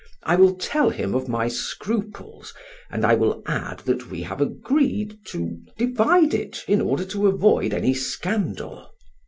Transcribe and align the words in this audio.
I 0.23 0.35
will 0.35 0.55
tell 0.55 0.89
him 0.89 1.13
of 1.13 1.27
my 1.29 1.47
scruples 1.47 2.55
and 2.89 3.05
I 3.05 3.13
will 3.13 3.43
add 3.45 3.81
that 3.81 4.09
we 4.09 4.23
have 4.23 4.41
agreed 4.41 5.19
to 5.25 5.59
divide 5.77 6.33
it 6.33 6.65
in 6.67 6.81
order 6.81 7.05
to 7.05 7.27
avoid 7.27 7.71
any 7.71 7.93
scandal. 7.93 8.89